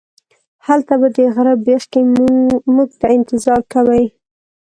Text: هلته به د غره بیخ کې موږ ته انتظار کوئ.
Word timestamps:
هلته 0.67 0.93
به 0.99 1.07
د 1.15 1.17
غره 1.33 1.53
بیخ 1.65 1.83
کې 1.91 2.01
موږ 2.75 2.89
ته 3.01 3.07
انتظار 3.17 3.59
کوئ. 3.73 4.05